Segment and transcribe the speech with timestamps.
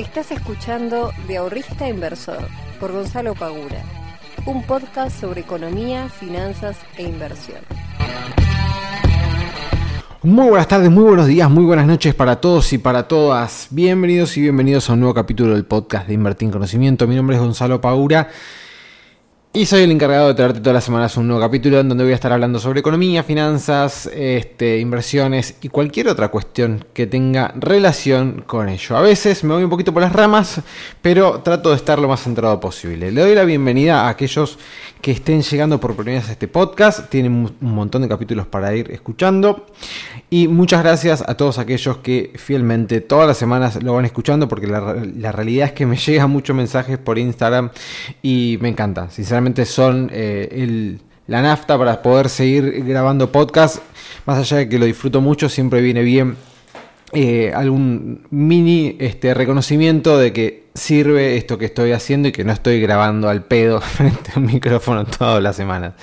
[0.00, 2.48] Estás escuchando De Ahorrista Inversor
[2.80, 3.84] por Gonzalo Pagura,
[4.46, 7.58] un podcast sobre economía, finanzas e inversión.
[10.22, 13.66] Muy buenas tardes, muy buenos días, muy buenas noches para todos y para todas.
[13.68, 17.06] Bienvenidos y bienvenidos a un nuevo capítulo del podcast de Invertir en Conocimiento.
[17.06, 18.30] Mi nombre es Gonzalo Pagura
[19.52, 22.12] y soy el encargado de traerte todas las semanas un nuevo capítulo en donde voy
[22.12, 28.44] a estar hablando sobre economía, finanzas, este, inversiones y cualquier otra cuestión que tenga relación
[28.46, 28.96] con ello.
[28.96, 30.60] A veces me voy un poquito por las ramas,
[31.02, 33.10] pero trato de estar lo más centrado posible.
[33.10, 34.56] Le doy la bienvenida a aquellos
[35.00, 37.08] que estén llegando por primera vez a este podcast.
[37.08, 39.66] Tienen un montón de capítulos para ir escuchando.
[40.28, 44.66] Y muchas gracias a todos aquellos que fielmente todas las semanas lo van escuchando, porque
[44.66, 47.70] la, realidad es que me llegan muchos mensajes por Instagram
[48.22, 49.10] y me encanta.
[49.10, 53.78] Sinceramente son eh, la nafta para poder seguir grabando podcast.
[54.26, 56.36] Más allá de que lo disfruto mucho, siempre viene bien
[57.12, 62.52] eh, algún mini este, reconocimiento de que sirve esto que estoy haciendo y que no
[62.52, 65.94] estoy grabando al pedo frente a un micrófono todas las semanas.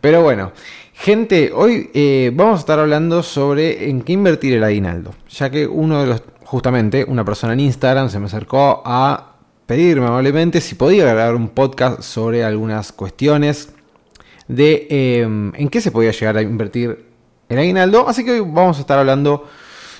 [0.00, 0.52] Pero bueno,
[0.94, 5.66] gente, hoy eh, vamos a estar hablando sobre en qué invertir el aguinaldo, ya que
[5.66, 10.74] uno de los, justamente, una persona en Instagram se me acercó a pedirme amablemente si
[10.74, 13.68] podía grabar un podcast sobre algunas cuestiones
[14.48, 17.04] de em, en qué se podía llegar a invertir
[17.48, 19.46] el aguinaldo, así que hoy vamos a estar hablando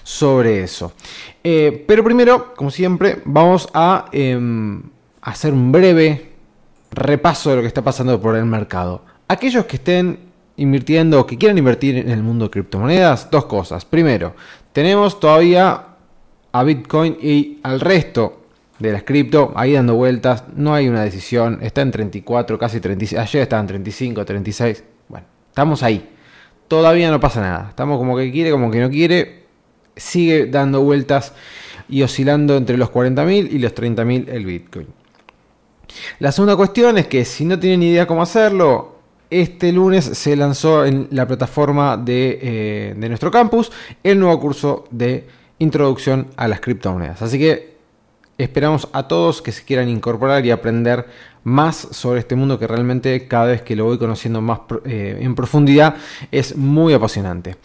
[0.03, 0.93] sobre eso.
[1.43, 4.83] Eh, pero primero, como siempre, vamos a em,
[5.21, 6.33] hacer un breve
[6.91, 9.03] repaso de lo que está pasando por el mercado.
[9.29, 10.19] Aquellos que estén
[10.57, 13.85] invirtiendo o que quieran invertir en el mundo de criptomonedas, dos cosas.
[13.85, 14.35] Primero,
[14.73, 15.87] tenemos todavía
[16.53, 18.43] a Bitcoin y al resto
[18.79, 20.45] de las cripto ahí dando vueltas.
[20.55, 21.59] No hay una decisión.
[21.63, 23.21] Está en 34, casi 36.
[23.21, 24.85] Ayer estaba en 35, 36.
[25.09, 26.11] Bueno, estamos ahí.
[26.69, 27.67] Todavía no pasa nada.
[27.71, 29.42] Estamos como que quiere, como que no quiere
[29.97, 31.33] sigue dando vueltas
[31.89, 34.87] y oscilando entre los 40.000 y los 30.000 el Bitcoin.
[36.19, 38.93] La segunda cuestión es que si no tienen idea cómo hacerlo,
[39.33, 43.73] este lunes se lanzó en la plataforma eh, de, nuestro campus
[44.03, 45.27] el nuevo curso de
[45.59, 47.23] introducción a las criptomonedas.
[47.23, 47.77] Así que
[48.37, 51.07] esperamos a todos que se quieran incorporar y aprender
[51.45, 55.35] más sobre este mundo que realmente cada vez que lo voy conociendo más eh, en
[55.35, 55.97] profundidad
[56.31, 57.57] es muy apasionante.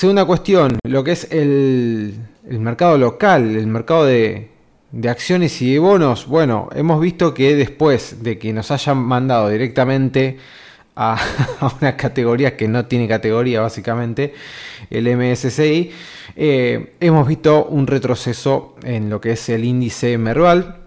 [0.00, 2.14] Segunda cuestión, lo que es el,
[2.48, 4.48] mercado local, el mercado de,
[5.06, 6.26] acciones y de bonos.
[6.26, 10.38] Bueno, hemos visto que después de que nos hayan mandado directamente
[10.96, 11.20] a,
[11.82, 14.32] una categoría que no tiene categoría, básicamente,
[14.88, 15.90] el MSCI,
[16.34, 20.78] eh, hemos visto un retroceso en lo que es el índice Merval,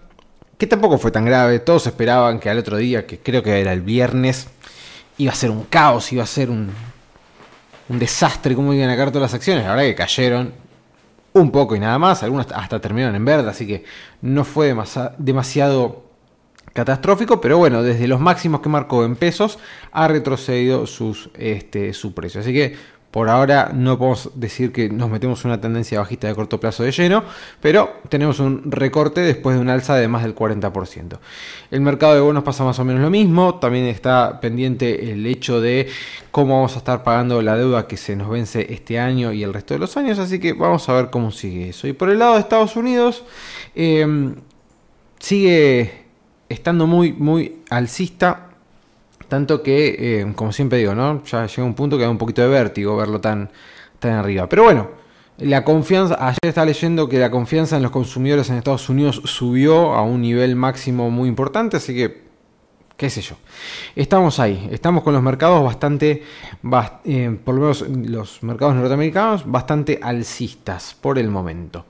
[0.58, 1.60] que tampoco fue tan grave.
[1.60, 4.48] Todos esperaban que al otro día, que creo que era el viernes,
[5.18, 6.72] iba a ser un caos, iba a ser un,
[7.88, 9.64] un desastre cómo iban a caer todas las acciones.
[9.64, 10.52] La verdad que cayeron
[11.32, 12.22] un poco y nada más.
[12.22, 13.84] Algunas hasta terminaron en verde, así que
[14.22, 14.74] no fue
[15.18, 16.04] demasiado
[16.72, 19.58] catastrófico, pero bueno, desde los máximos que marcó en pesos
[19.92, 22.40] ha retrocedido sus, este, su precio.
[22.40, 22.76] Así que
[23.14, 26.90] por ahora no podemos decir que nos metemos una tendencia bajista de corto plazo de
[26.90, 27.22] lleno,
[27.60, 31.20] pero tenemos un recorte después de un alza de más del 40%.
[31.70, 35.60] El mercado de bonos pasa más o menos lo mismo, también está pendiente el hecho
[35.60, 35.88] de
[36.32, 39.54] cómo vamos a estar pagando la deuda que se nos vence este año y el
[39.54, 41.86] resto de los años, así que vamos a ver cómo sigue eso.
[41.86, 43.22] Y por el lado de Estados Unidos,
[43.76, 44.34] em,
[45.20, 46.02] sigue
[46.48, 48.53] estando muy, muy alcista
[49.34, 51.24] tanto que, eh, como siempre digo, ¿no?
[51.24, 53.50] Ya llega un punto que da un poquito de vértigo verlo tan,
[53.98, 54.48] tan arriba.
[54.48, 54.90] Pero bueno,
[55.38, 59.94] la confianza, ayer estaba leyendo que la confianza en los consumidores en Estados Unidos subió
[59.94, 62.22] a un nivel máximo muy importante, así que,
[62.96, 63.34] qué sé yo.
[63.96, 66.22] Estamos ahí, estamos con los mercados bastante,
[67.04, 71.86] eh, por lo menos los mercados norteamericanos, bastante alcistas por el momento.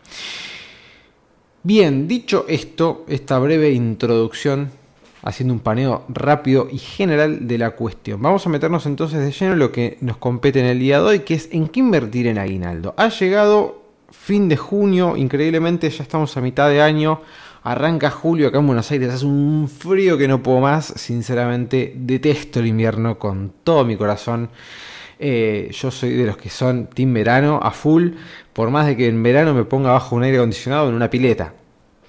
[1.63, 4.84] Bien, dicho esto, esta breve introducción
[5.25, 8.21] haciendo un paneo rápido y general de la cuestión.
[8.21, 11.05] Vamos a meternos entonces de lleno en lo que nos compete en el día de
[11.05, 12.95] hoy, que es en qué invertir en aguinaldo.
[12.99, 17.23] Ha llegado fin de junio, increíblemente ya estamos a mitad de año,
[17.63, 22.61] arranca julio acá en Buenos Aires, hace un frío que no puedo más, sinceramente detesto
[22.61, 24.51] el invierno con todo mi corazón.
[25.19, 28.11] Eh, yo soy de los que son team verano a full,
[28.53, 31.55] por más de que en verano me ponga bajo un aire acondicionado en una pileta.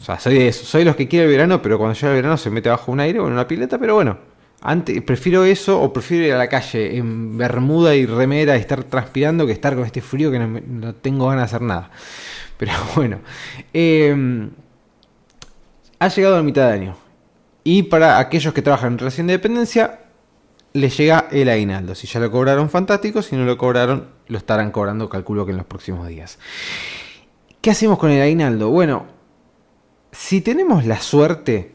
[0.05, 0.65] Sea, soy de eso.
[0.65, 2.99] Soy los que quiere el verano, pero cuando llega el verano se mete bajo un
[2.99, 4.17] aire o en una pileta, pero bueno.
[4.61, 8.83] Antes, prefiero eso o prefiero ir a la calle en bermuda y remera y estar
[8.83, 11.89] transpirando que estar con este frío que no, tengo ganas de hacer nada.
[12.57, 13.19] Pero bueno.
[13.73, 14.51] Em,
[15.97, 16.95] ha llegado a la mitad de año.
[17.63, 20.01] Y para aquellos que trabajan en relación de dependencia,
[20.73, 21.95] les llega el aguinaldo.
[21.95, 23.23] Si ya lo cobraron, fantástico.
[23.23, 26.37] Si no lo cobraron, lo estarán cobrando, calculo que en los próximos días.
[27.61, 28.69] ¿Qué hacemos con el aguinaldo?
[28.69, 29.14] Bueno,
[30.15, 31.73] si tenemos la suerte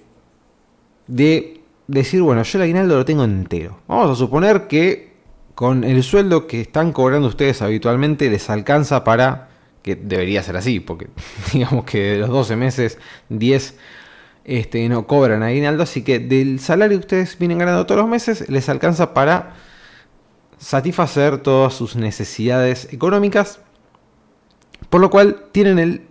[1.06, 3.80] de decir, bueno, yo el aguinaldo lo tengo entero.
[3.86, 5.10] Vamos a suponer que
[5.54, 9.50] con el sueldo que están cobrando ustedes habitualmente les alcanza para,
[9.82, 11.08] que debería ser así, porque
[11.52, 12.98] digamos que de los 12 meses,
[13.28, 13.76] 10
[14.44, 18.48] este, no cobran aguinaldo, así que del salario que ustedes vienen ganando todos los meses
[18.48, 19.54] les alcanza para
[20.58, 23.60] satisfacer todas sus necesidades económicas,
[24.88, 26.09] por lo cual tienen el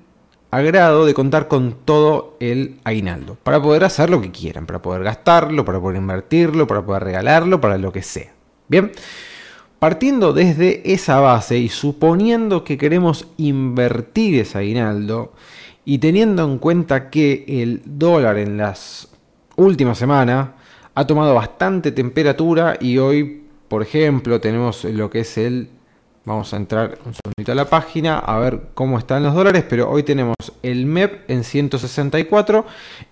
[0.51, 5.03] agrado de contar con todo el aguinaldo, para poder hacer lo que quieran, para poder
[5.03, 8.33] gastarlo, para poder invertirlo, para poder regalarlo, para lo que sea.
[8.67, 8.91] Bien,
[9.79, 15.33] partiendo desde esa base y suponiendo que queremos invertir ese aguinaldo
[15.85, 19.09] y teniendo en cuenta que el dólar en las
[19.55, 20.49] últimas semanas
[20.95, 25.69] ha tomado bastante temperatura y hoy, por ejemplo, tenemos lo que es el
[26.25, 29.89] Vamos a entrar un segundito a la página a ver cómo están los dólares, pero
[29.89, 32.65] hoy tenemos el MEP en 164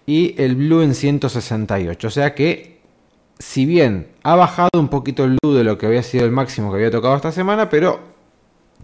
[0.06, 2.08] y el Blue en 168.
[2.08, 2.82] O sea que,
[3.40, 6.70] si bien ha bajado un poquito el Blue de lo que había sido el máximo
[6.70, 8.02] que había tocado esta semana, pero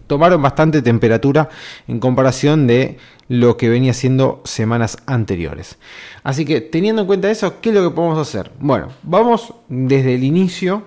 [0.06, 1.50] tomaron bastante temperatura
[1.86, 2.98] en comparación de
[3.28, 5.78] lo que venía siendo semanas anteriores.
[6.22, 8.50] Así que teniendo en cuenta eso, ¿qué es lo que podemos hacer?
[8.58, 10.82] Bueno, vamos desde el inicio,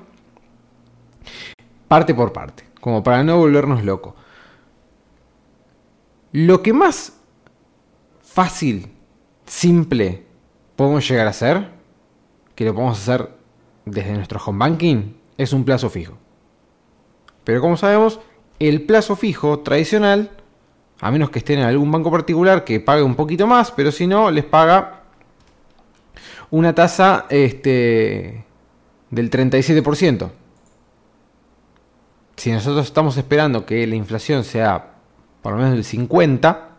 [1.87, 4.13] parte por parte como para no volvernos locos.
[6.31, 7.19] Lo que más
[8.21, 8.93] fácil,
[9.45, 10.23] simple,
[10.77, 11.67] podemos llegar a hacer,
[12.55, 13.29] que lo podemos hacer
[13.83, 16.17] desde nuestro home banking, es un plazo fijo.
[17.43, 18.21] Pero como sabemos,
[18.57, 20.31] el plazo fijo tradicional,
[21.01, 24.07] a menos que estén en algún banco particular que pague un poquito más, pero si
[24.07, 25.03] no, les paga
[26.51, 28.45] una tasa este,
[29.09, 30.31] del 37%
[32.37, 34.93] si nosotros estamos esperando que la inflación sea
[35.41, 36.69] por lo menos del 50,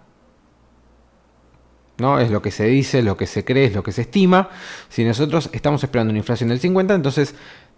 [1.99, 2.21] ¿no?
[2.21, 4.51] Es lo que se dice, lo que se cree, es lo que se estima.
[4.89, 7.35] Si nosotros estamos esperando una inflación del 50, entonces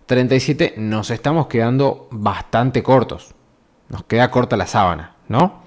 [0.07, 3.35] 37 nos estamos quedando bastante cortos.
[3.89, 5.63] Nos queda corta la sábana, ¿no?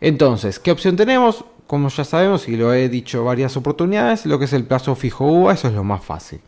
[0.00, 1.44] Entonces, ¿qué opción tenemos?
[1.68, 5.26] Como ya sabemos y lo he dicho varias oportunidades, lo que es el plazo fijo
[5.26, 6.40] UVA, eso es lo más fácil.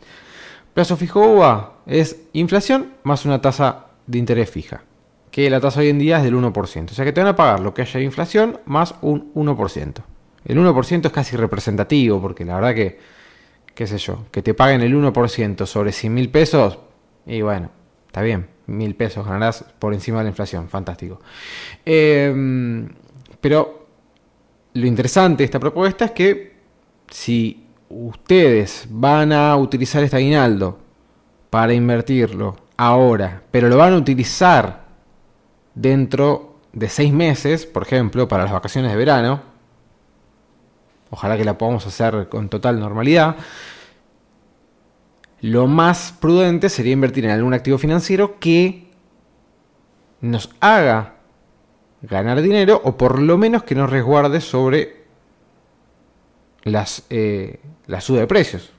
[0.73, 4.83] Plazo fijo UVA es inflación más una tasa de interés fija,
[5.31, 6.91] que la tasa hoy en día es del 1%.
[6.91, 10.03] O sea que te van a pagar lo que haya de inflación más un 1%.
[10.45, 12.99] El 1% es casi representativo, porque la verdad que,
[13.75, 16.79] qué sé yo, que te paguen el 1% sobre 100 mil pesos,
[17.25, 17.69] y bueno,
[18.07, 21.19] está bien, mil pesos ganarás por encima de la inflación, fantástico.
[21.85, 22.89] Em,
[23.39, 23.87] pero
[24.73, 26.55] lo interesante de esta propuesta es que
[27.09, 30.79] si ustedes van a utilizar este aguinaldo
[31.49, 34.85] para invertirlo ahora, pero lo van a utilizar
[35.75, 39.41] dentro de seis meses, por ejemplo, para las vacaciones de verano,
[41.09, 43.35] ojalá que la podamos hacer con total normalidad,
[45.41, 48.91] lo más prudente sería invertir en algún activo financiero que
[50.21, 51.15] nos haga
[52.01, 55.01] ganar dinero o por lo menos que nos resguarde sobre
[56.63, 58.71] las, eh, la suba de precios.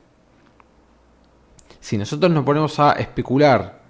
[1.81, 3.82] Si nosotros nos ponemos a especular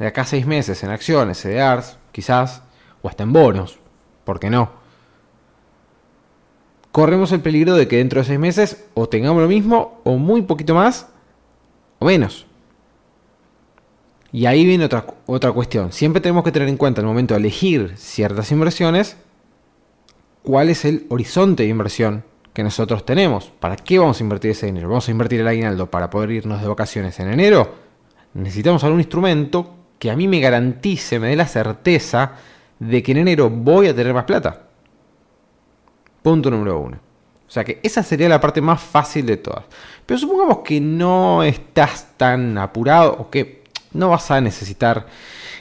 [0.00, 2.62] de acá seis meses en acciones, CDRs, quizás,
[3.02, 3.78] o hasta en bonos,
[4.24, 4.70] ¿por qué no?
[6.90, 10.40] Corremos el peligro de que dentro de seis meses o tengamos lo mismo, o muy
[10.42, 11.08] poquito más,
[11.98, 12.46] o menos.
[14.32, 15.92] Y ahí viene otra, otra cuestión.
[15.92, 19.18] Siempre tenemos que tener en cuenta al momento de elegir ciertas inversiones,
[20.42, 23.52] cuál es el horizonte de inversión que nosotros tenemos.
[23.60, 24.88] ¿Para qué vamos a invertir ese dinero?
[24.88, 27.74] ¿Vamos a invertir el aguinaldo para poder irnos de vacaciones en enero?
[28.32, 32.32] Necesitamos algún instrumento que a mí me garantice, me dé la certeza
[32.78, 34.62] de que en enero voy a tener más plata.
[36.22, 36.96] Punto número uno.
[37.46, 39.64] O sea que esa sería la parte más fácil de todas.
[40.06, 45.06] Pero supongamos que no estás tan apurado o que no vas a necesitar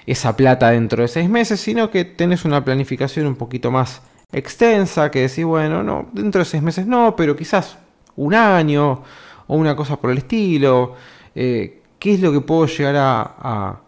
[0.05, 5.11] esa plata dentro de seis meses, sino que tenés una planificación un poquito más extensa,
[5.11, 7.77] que decís, bueno, no, dentro de seis meses no, pero quizás
[8.15, 9.03] un año
[9.47, 10.95] o una cosa por el estilo.
[11.35, 13.81] Eh, ¿Qué es lo que puedo llegar a,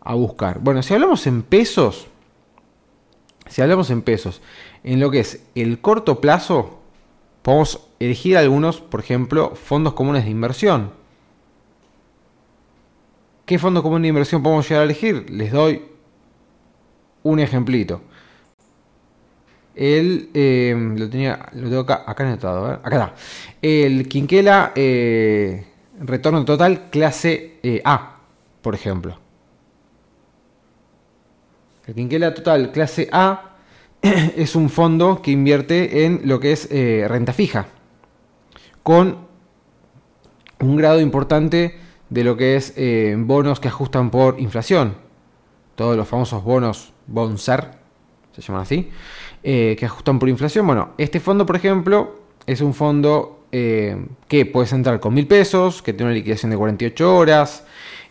[0.00, 0.60] a buscar?
[0.60, 2.06] Bueno, si hablamos en pesos,
[3.48, 4.40] si hablamos en pesos,
[4.84, 6.80] en lo que es el corto plazo,
[7.42, 10.92] podemos elegir algunos, por ejemplo, fondos comunes de inversión.
[13.44, 15.28] ¿Qué fondo común de inversión podemos llegar a elegir?
[15.28, 15.82] Les doy
[17.24, 18.00] un ejemplito.
[19.74, 23.14] El, eh, lo tenía, lo tengo acá, acá anotado, acá está.
[23.62, 25.66] El Quinquela eh,
[26.00, 28.18] retorno total clase eh, A,
[28.62, 29.18] por ejemplo.
[31.86, 33.56] El Quinquela Total clase A
[34.02, 37.66] es un fondo que invierte en lo que es eh, renta fija.
[38.82, 39.28] con
[40.60, 41.78] un grado importante
[42.10, 44.94] de lo que es eh, bonos que ajustan por inflación.
[45.74, 47.78] Todos los famosos bonos Bonsar,
[48.32, 48.90] se llaman así,
[49.42, 50.66] eh, que ajustan por inflación.
[50.66, 55.92] Bueno, este fondo, por ejemplo, es un fondo que puedes entrar con mil pesos, que
[55.92, 57.64] tiene una liquidación de 48 horas,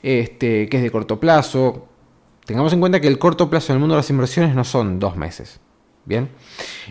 [0.03, 1.88] este, que es de corto plazo.
[2.49, 4.97] Tengamos en cuenta que el corto plazo en el mundo de las inversiones no son
[4.97, 5.59] dos meses.
[6.03, 6.29] Bien.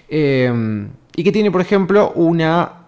[0.09, 2.85] y que tiene, por ejemplo, una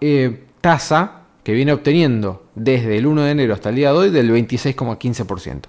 [0.61, 4.31] tasa que viene obteniendo desde el 1 de enero hasta el día de hoy del
[4.31, 5.63] 26,15%.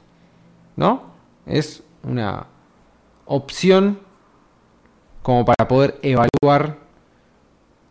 [0.77, 1.03] ¿No?
[1.45, 2.47] Es una
[3.25, 3.99] opción
[5.23, 6.79] como para poder evaluar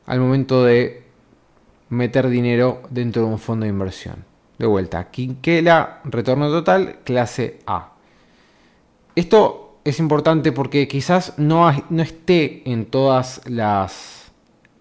[0.05, 1.03] al momento de
[1.89, 4.23] meter dinero dentro de un fondo de inversión.
[4.57, 7.90] De vuelta, Quinquela, retorno total, clase A.
[9.15, 14.31] Esto es importante porque quizás no, no esté en todas las...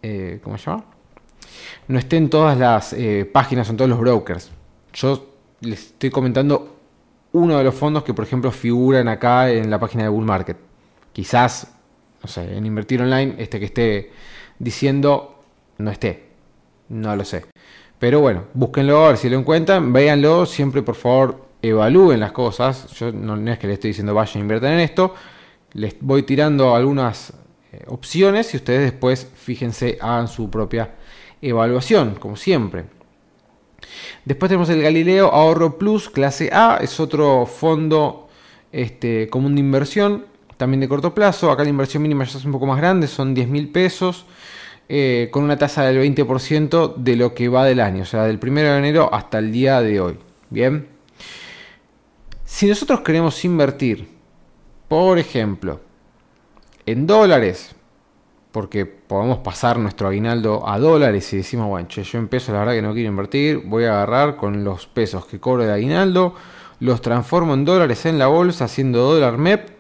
[0.02, 0.84] Eh, ¿Cómo se llama?
[1.88, 4.50] no esté en todas las eh, páginas, en todos los brokers.
[4.92, 6.76] Yo les estoy comentando
[7.32, 10.56] uno de los fondos que, por ejemplo, figuran acá en la página de Bull Market.
[11.12, 11.72] Quizás,
[12.22, 14.10] no sé, en Invertir Online, este que esté
[14.58, 15.42] diciendo
[15.78, 16.28] no esté.
[16.88, 17.46] No lo sé.
[17.99, 22.88] Pero bueno, búsquenlo a ver si lo encuentran, véanlo, siempre por favor evalúen las cosas.
[22.99, 25.14] Yo no, es que les estoy diciendo vayan a invertir en esto.
[25.73, 27.33] Les voy tirando algunas
[27.73, 30.95] eh, opciones y ustedes después fíjense, hagan su propia
[31.40, 32.85] evaluación, como siempre.
[34.25, 38.29] Después tenemos el Galileo Ahorro Plus clase A, es otro fondo
[38.73, 40.26] este, común de inversión,
[40.57, 41.50] también de corto plazo.
[41.50, 44.26] Acá la inversión mínima ya es un poco más grande, son 10 mil pesos,
[44.88, 48.38] eh, con una tasa del 20% de lo que va del año, o sea, del
[48.43, 50.19] 1 de enero hasta el día de hoy.
[50.50, 51.00] Bien.
[52.50, 54.07] Si nosotros queremos invertir,
[54.88, 55.80] por ejemplo,
[56.85, 57.75] en dólares,
[58.50, 62.75] porque podemos pasar nuestro aguinaldo a dólares y decimos, bueno, yo en pesos la verdad
[62.75, 66.35] que no quiero invertir, voy a agarrar con los pesos que cobro de aguinaldo,
[66.80, 69.71] los transformo en dólares en la bolsa haciendo dólar MEP,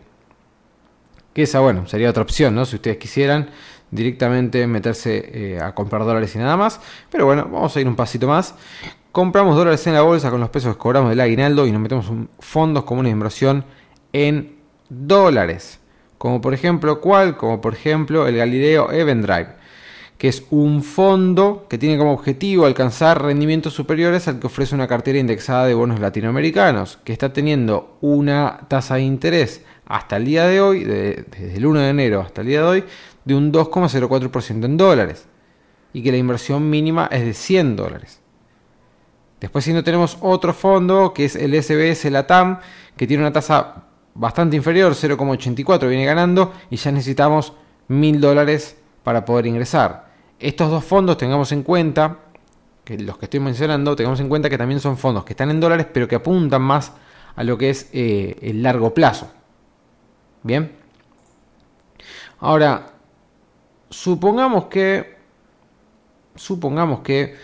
[1.34, 2.64] que esa, bueno, sería otra opción, ¿no?
[2.64, 3.50] Si ustedes quisieran
[3.90, 7.96] directamente meterse eh, a comprar dólares y nada más, pero bueno, vamos a ir un
[7.96, 8.54] pasito más.
[9.12, 12.06] Compramos dólares en la bolsa con los pesos que cobramos del aguinaldo y nos metemos
[12.38, 13.64] fondos como una inversión
[14.12, 14.56] en
[14.88, 15.80] dólares
[16.20, 19.26] como por ejemplo cuál, como por ejemplo el Galileo Event
[20.18, 24.86] que es un fondo que tiene como objetivo alcanzar rendimientos superiores al que ofrece una
[24.86, 30.44] cartera indexada de bonos latinoamericanos, que está teniendo una tasa de interés hasta el día
[30.44, 32.84] de hoy, desde el 1 de enero hasta el día de hoy,
[33.24, 35.24] de un 2,04% en dólares,
[35.94, 38.19] y que la inversión mínima es de 100 dólares.
[39.40, 42.60] Después si no tenemos otro fondo, que es el SBS Latam,
[42.96, 47.54] que tiene una tasa bastante inferior, 0,84 viene ganando y ya necesitamos
[47.88, 50.10] 1000 dólares para poder ingresar.
[50.38, 52.18] Estos dos fondos tengamos en cuenta,
[52.84, 55.60] que los que estoy mencionando, tengamos en cuenta que también son fondos que están en
[55.60, 56.92] dólares pero que apuntan más
[57.34, 59.30] a lo que es eh, el largo plazo.
[60.42, 60.72] Bien.
[62.40, 62.92] Ahora,
[63.88, 65.16] supongamos que,
[66.34, 67.36] supongamos que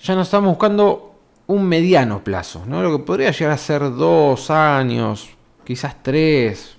[0.00, 1.13] ya no estamos buscando
[1.46, 2.82] un mediano plazo, ¿no?
[2.82, 5.30] Lo que podría llegar a ser dos años,
[5.64, 6.76] quizás tres.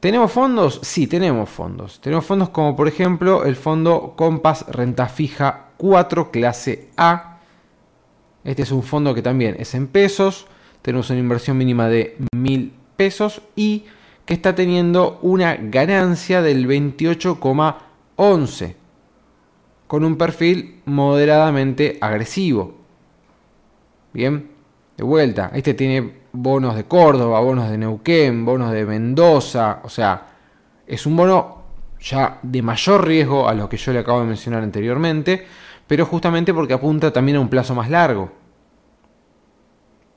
[0.00, 0.80] ¿Tenemos fondos?
[0.82, 2.00] Sí, tenemos fondos.
[2.00, 7.40] Tenemos fondos como por ejemplo el fondo Compass Renta Fija 4 clase A.
[8.44, 10.46] Este es un fondo que también es en pesos.
[10.82, 13.84] Tenemos una inversión mínima de mil pesos y
[14.24, 18.74] que está teniendo una ganancia del 28,11
[19.86, 22.85] con un perfil moderadamente agresivo.
[24.16, 24.48] Bien,
[24.96, 30.28] de vuelta, este tiene bonos de Córdoba, bonos de Neuquén, bonos de Mendoza, o sea,
[30.86, 31.64] es un bono
[32.00, 35.44] ya de mayor riesgo a lo que yo le acabo de mencionar anteriormente,
[35.86, 38.32] pero justamente porque apunta también a un plazo más largo.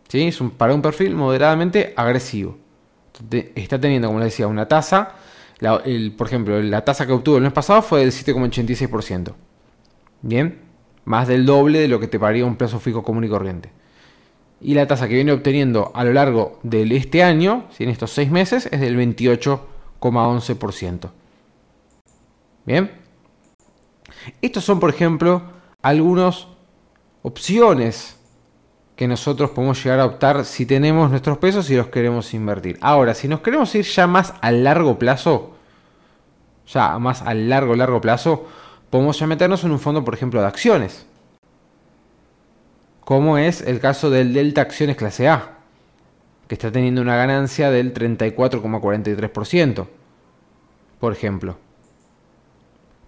[0.08, 0.30] ¿Sí?
[0.30, 2.58] Es para un perfil moderadamente agresivo.
[3.30, 5.12] Está teniendo, como les decía, una tasa,
[5.60, 9.34] por ejemplo, la tasa que obtuvo el mes pasado fue del 7,86%.
[10.22, 10.62] Bien,
[11.04, 13.78] más del doble de lo que te pagaría un plazo fijo común y corriente
[14.62, 18.30] y la tasa que viene obteniendo a lo largo de este año, en estos seis
[18.30, 21.10] meses, es del 28,11%.
[22.66, 22.92] Bien.
[24.42, 25.44] Estos son, por ejemplo,
[25.82, 26.48] algunas
[27.22, 28.18] opciones
[28.96, 32.78] que nosotros podemos llegar a optar si tenemos nuestros pesos y los queremos invertir.
[32.82, 35.56] Ahora, si nos queremos ir ya más a largo plazo,
[36.68, 38.46] ya más a largo, largo plazo,
[38.90, 41.06] podemos ya meternos en un fondo, por ejemplo, de acciones
[43.10, 45.58] como es el caso del Delta Acciones Clase A,
[46.48, 49.88] que está teniendo una ganancia del 34,43%,
[51.00, 51.58] por ejemplo.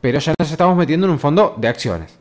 [0.01, 2.17] Pero ya nos estamos metiendo en un fondo de acciones.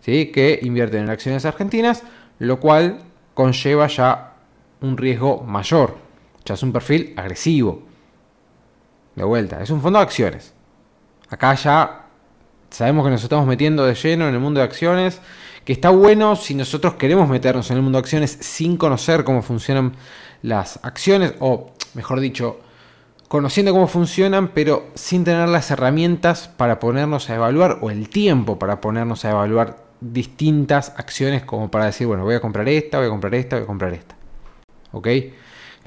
[0.00, 0.26] ¿sí?
[0.26, 2.04] que invierten en acciones argentinas,
[2.38, 3.00] lo cual
[3.34, 4.34] conlleva ya
[4.80, 5.96] un riesgo mayor.
[6.44, 7.82] Ya es un perfil agresivo.
[9.16, 10.54] De vuelta, es un fondo de acciones.
[11.30, 12.04] Acá ya
[12.70, 15.20] sabemos que nos estamos metiendo de lleno en el mundo de acciones,
[15.64, 19.42] que está bueno si nosotros queremos meternos en el mundo de acciones sin conocer cómo
[19.42, 19.94] funcionan
[20.42, 22.60] las acciones, o mejor dicho,
[23.28, 28.58] conociendo cómo funcionan, pero sin tener las herramientas para ponernos a evaluar, o el tiempo
[28.58, 33.06] para ponernos a evaluar distintas acciones como para decir, bueno, voy a comprar esta, voy
[33.06, 34.16] a comprar esta, voy a comprar esta.
[34.92, 35.08] ¿Ok?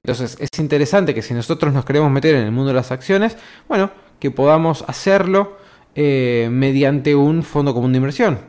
[0.03, 3.37] Entonces es interesante que si nosotros nos queremos meter en el mundo de las acciones,
[3.67, 5.57] bueno, que podamos hacerlo
[5.95, 8.39] eh, mediante un fondo común de inversión.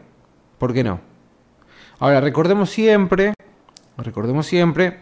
[0.58, 1.00] ¿Por qué no?
[2.00, 3.34] Ahora, recordemos siempre,
[3.96, 5.00] recordemos siempre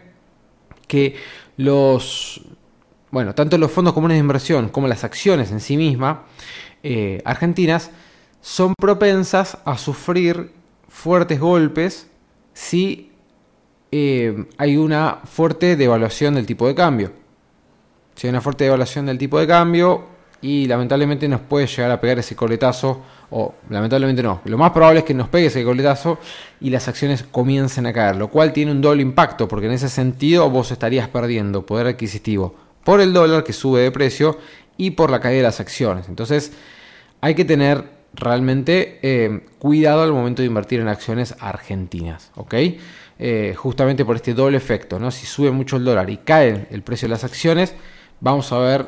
[0.87, 1.15] que
[1.57, 2.41] los,
[3.11, 6.19] bueno, tanto los fondos comunes de inversión como las acciones en sí mismas,
[6.81, 7.91] eh, argentinas,
[8.41, 10.51] son propensas a sufrir
[10.87, 12.07] fuertes golpes
[12.53, 13.11] si
[13.91, 17.11] eh, hay una fuerte devaluación del tipo de cambio.
[18.15, 21.99] Si hay una fuerte devaluación del tipo de cambio y lamentablemente nos puede llegar a
[21.99, 26.19] pegar ese coletazo, o lamentablemente no, lo más probable es que nos pegue ese coletazo
[26.61, 29.89] y las acciones comiencen a caer, lo cual tiene un doble impacto, porque en ese
[29.89, 34.37] sentido vos estarías perdiendo poder adquisitivo por el dólar que sube de precio
[34.77, 36.07] y por la caída de las acciones.
[36.07, 36.53] Entonces
[37.19, 42.53] hay que tener realmente eh, cuidado al momento de invertir en acciones argentinas, ¿ok?
[43.19, 45.11] Eh, justamente por este doble efecto, ¿no?
[45.11, 47.73] Si sube mucho el dólar y cae el precio de las acciones,
[48.21, 48.87] vamos a ver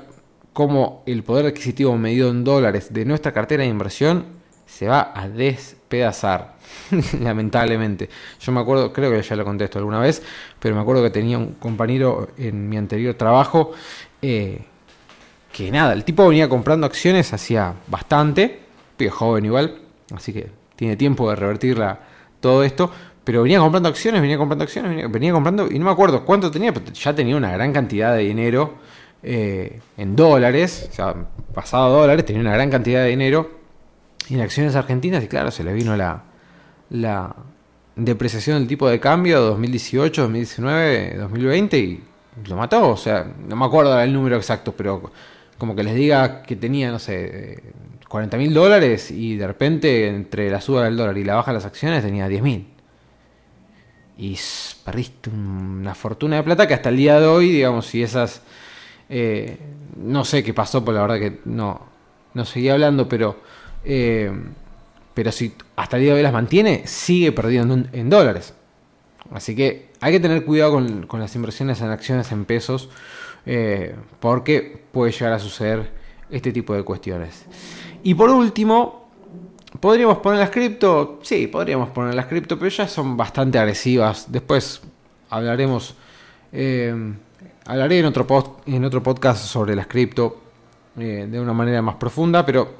[0.53, 4.25] cómo el poder adquisitivo medido en dólares de nuestra cartera de inversión
[4.65, 6.55] se va a despedazar,
[7.21, 8.09] lamentablemente.
[8.39, 10.21] Yo me acuerdo, creo que ya lo contesto alguna vez,
[10.59, 13.71] pero me acuerdo que tenía un compañero en mi anterior trabajo
[14.21, 14.61] eh,
[15.51, 18.59] que nada, el tipo venía comprando acciones hacía bastante,
[19.09, 19.79] joven igual,
[20.13, 21.81] así que tiene tiempo de revertir
[22.39, 22.91] todo esto.
[23.23, 26.73] Pero venía comprando acciones, venía comprando acciones, venía, comprando, y no me acuerdo cuánto tenía,
[26.73, 28.75] pero ya tenía una gran cantidad de dinero
[29.23, 31.15] eh, en dólares, o sea,
[31.53, 33.59] pasado dólares, tenía una gran cantidad de dinero
[34.29, 36.23] en acciones argentinas, y claro, se le vino la,
[36.89, 37.35] la
[37.95, 42.03] depreciación del tipo de cambio 2018, 2019, 2020 y
[42.47, 42.89] lo mató.
[42.89, 45.11] O sea, no me acuerdo el número exacto, pero
[45.57, 47.73] como que les diga que tenía, no sé,
[48.07, 51.55] 40 mil dólares y de repente entre la suba del dólar y la baja de
[51.55, 52.67] las acciones tenía 10 mil.
[54.17, 54.37] Y
[54.83, 58.41] perdiste una fortuna de plata que hasta el día de hoy, digamos, si esas...
[59.09, 59.57] Eh,
[59.97, 61.81] no sé qué pasó, por la verdad que no,
[62.33, 63.37] no seguía hablando, pero...
[63.83, 64.31] Eh,
[65.19, 68.53] pero si hasta el día de hoy las mantiene, sigue perdiendo en, dólares.
[69.33, 72.87] Así que hay que tener cuidado con, las inversiones en acciones en pesos,
[73.45, 75.91] eh, porque puede llegar a suceder
[76.29, 77.45] este tipo de cuestiones.
[78.01, 79.09] Y por último,
[79.81, 81.19] ¿podríamos poner las cripto?
[81.21, 84.31] Sí, podríamos poner las cripto, pero ya son bastante agresivas.
[84.31, 84.81] Después
[85.29, 85.95] hablaremos,
[87.65, 90.41] hablaré en otro, post, en otro podcast sobre las cripto
[90.97, 92.79] eh, de una manera más profunda, pero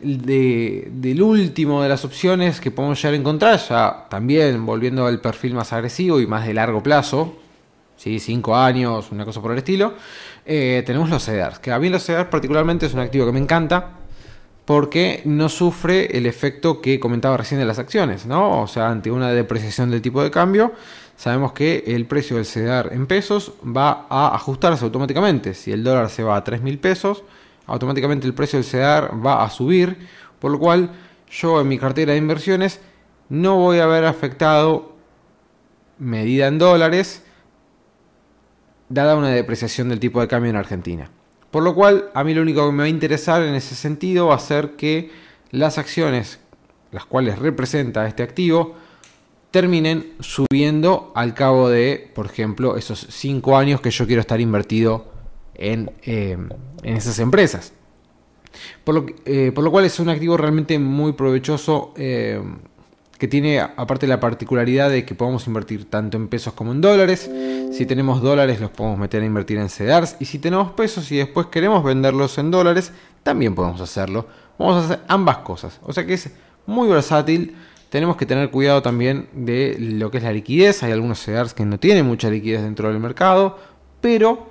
[0.00, 5.20] de, del último de las opciones que podemos llegar a encontrar, ya también volviendo al
[5.20, 7.36] perfil más agresivo y más de largo plazo,
[7.96, 8.18] ¿sí?
[8.18, 9.94] cinco años, una cosa por el estilo,
[10.44, 13.40] eh, tenemos los CEDARs, que a mí los CEDARs particularmente es un activo que me
[13.40, 13.92] encanta,
[14.66, 18.62] porque no sufre el efecto que comentaba recién de las acciones, ¿no?
[18.62, 20.72] O sea, ante una depreciación del tipo de cambio,
[21.16, 25.54] sabemos que el precio del CEDAR en pesos va a ajustarse automáticamente.
[25.54, 27.24] Si el dólar se va a 3 mil pesos,
[27.66, 30.06] automáticamente el precio del CEDAR va a subir,
[30.38, 30.90] por lo cual
[31.30, 32.80] yo en mi cartera de inversiones
[33.28, 34.94] no voy a ver afectado
[35.98, 37.24] medida en dólares,
[38.88, 41.10] dada una depreciación del tipo de cambio en Argentina.
[41.50, 44.28] Por lo cual, a mí lo único que me va a interesar en ese sentido
[44.28, 45.10] va a ser que
[45.50, 46.38] las acciones,
[46.92, 48.74] las cuales representa este activo,
[49.56, 55.06] terminen subiendo al cabo de, por ejemplo, esos 5 años que yo quiero estar invertido
[55.54, 56.36] en, eh,
[56.82, 57.72] esas empresas.
[58.84, 62.38] Por lo, eh, por lo, cual es un activo realmente muy provechoso eh,
[63.16, 67.30] que tiene aparte la particularidad de que podemos invertir tanto en pesos como en dólares.
[67.72, 71.16] Si tenemos dólares los podemos meter a invertir en CEDARS y si tenemos pesos y
[71.16, 72.92] después queremos venderlos en dólares,
[73.22, 74.26] también podemos hacerlo.
[74.58, 75.80] Vamos a hacer ambas cosas.
[75.82, 76.30] O sea que es
[76.66, 77.56] muy versátil.
[77.90, 80.82] Tenemos que tener cuidado también de lo que es la liquidez.
[80.82, 83.58] Hay algunos CEDARS que no tienen mucha liquidez dentro del mercado,
[84.00, 84.48] pero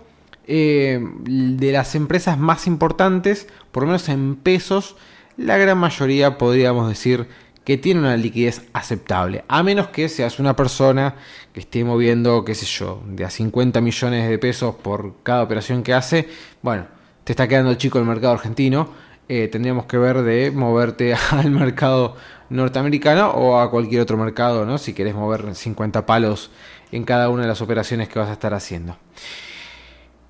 [0.48, 4.96] eh, de las empresas más importantes, por lo menos en pesos,
[5.38, 7.28] la gran mayoría podríamos decir
[7.66, 11.16] que tiene una liquidez aceptable, a menos que seas una persona
[11.52, 15.82] que esté moviendo, qué sé yo, de a 50 millones de pesos por cada operación
[15.82, 16.30] que hace,
[16.62, 16.86] bueno,
[17.24, 18.90] te está quedando chico el mercado argentino
[19.28, 22.16] eh, tendríamos que ver de moverte al mercado
[22.50, 24.78] norteamericano o a cualquier otro mercado, ¿no?
[24.78, 26.52] Si querés mover 50 palos
[26.92, 28.98] en cada una de las operaciones que vas a estar haciendo.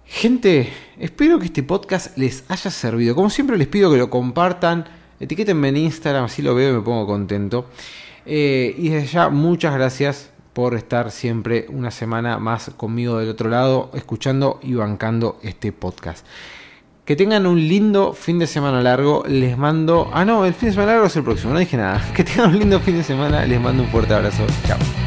[0.06, 3.15] Gente, espero que este podcast les haya servido.
[3.15, 4.86] Como siempre les pido que lo compartan,
[5.19, 7.67] etiquétenme en Instagram, así lo veo y me pongo contento.
[8.25, 13.49] Eh, y desde ya, muchas gracias por estar siempre una semana más conmigo del otro
[13.49, 16.25] lado, escuchando y bancando este podcast.
[17.05, 19.23] Que tengan un lindo fin de semana largo.
[19.27, 20.09] Les mando.
[20.11, 22.03] Ah, no, el fin de semana largo es el próximo, no dije nada.
[22.15, 23.45] Que tengan un lindo fin de semana.
[23.45, 24.43] Les mando un fuerte abrazo.
[24.65, 25.04] Chao.